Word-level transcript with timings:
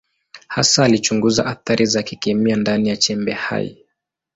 Hasa 0.47 0.85
alichunguza 0.85 1.45
athari 1.45 1.85
za 1.85 2.03
kikemia 2.03 2.55
ndani 2.55 2.89
ya 2.89 2.97
chembe 2.97 3.31
hai. 3.31 3.85